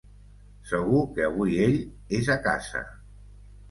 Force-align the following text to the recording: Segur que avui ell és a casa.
Segur 0.69 1.03
que 1.19 1.27
avui 1.29 1.61
ell 1.69 1.79
és 2.23 2.35
a 2.39 2.43
casa. 2.51 2.87